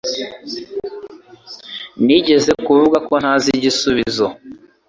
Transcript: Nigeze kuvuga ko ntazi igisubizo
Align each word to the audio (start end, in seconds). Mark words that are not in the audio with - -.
Nigeze 2.05 2.51
kuvuga 2.65 2.97
ko 3.07 3.13
ntazi 3.21 3.47
igisubizo 3.57 4.25